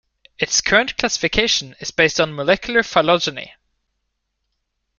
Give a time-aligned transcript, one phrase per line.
[0.39, 3.53] Its current classification is based on molecular phylogeny.